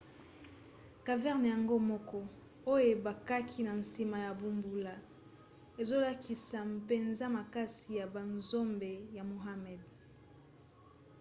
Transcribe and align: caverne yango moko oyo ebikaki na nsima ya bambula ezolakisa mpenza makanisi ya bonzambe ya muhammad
caverne 1.05 1.47
yango 1.53 1.75
moko 1.89 2.19
oyo 2.71 2.85
ebikaki 2.93 3.59
na 3.67 3.73
nsima 3.81 4.17
ya 4.25 4.31
bambula 4.39 4.95
ezolakisa 5.81 6.59
mpenza 6.73 7.25
makanisi 7.37 7.89
ya 7.99 8.05
bonzambe 8.13 8.91
ya 9.17 9.23
muhammad 9.31 9.81